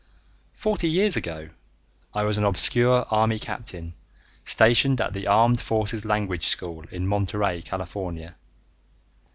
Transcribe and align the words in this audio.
Forty 0.55 0.89
years 0.89 1.15
ago 1.15 1.51
I 2.11 2.23
was 2.23 2.39
an 2.39 2.43
obscure 2.43 3.05
Army 3.11 3.37
captain 3.37 3.93
stationed 4.43 4.99
at 4.99 5.13
the 5.13 5.27
Armed 5.27 5.61
Forces 5.61 6.05
Language 6.05 6.47
School 6.47 6.85
in 6.89 7.05
Monterey, 7.05 7.61
California. 7.61 8.35